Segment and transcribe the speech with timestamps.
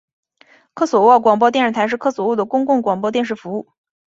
[0.73, 3.67] 科索沃广播电视台是科索沃的公共广播电视服务。